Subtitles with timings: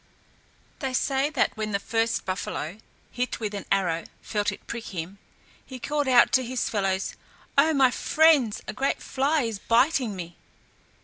[0.79, 2.79] They say that when the first buffalo
[3.11, 5.19] hit with an arrow felt it prick him,
[5.63, 7.13] he called out to his fellows,
[7.55, 10.37] "Oh, my friends, a great fly is biting me."